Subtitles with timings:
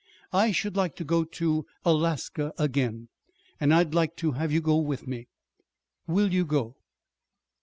[0.33, 3.09] I should like to go to Alaska again;
[3.59, 5.27] and I'd like to have you go with me.
[6.07, 6.77] Will you go?"